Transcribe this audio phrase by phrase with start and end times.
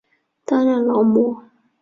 [0.45, 1.43] 担任劳模。